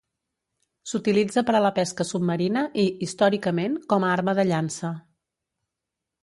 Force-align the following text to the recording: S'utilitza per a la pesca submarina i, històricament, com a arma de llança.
S'utilitza 0.91 1.43
per 1.49 1.53
a 1.59 1.61
la 1.65 1.71
pesca 1.75 2.07
submarina 2.11 2.63
i, 2.85 2.87
històricament, 3.09 3.77
com 3.95 4.07
a 4.07 4.11
arma 4.15 4.35
de 4.41 4.47
llança. 4.53 4.93